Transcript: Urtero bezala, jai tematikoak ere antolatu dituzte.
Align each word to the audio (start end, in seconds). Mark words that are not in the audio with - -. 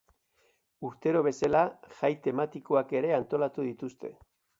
Urtero 0.87 1.19
bezala, 1.27 1.61
jai 1.97 2.11
tematikoak 2.29 2.95
ere 3.01 3.13
antolatu 3.19 3.67
dituzte. 3.69 4.13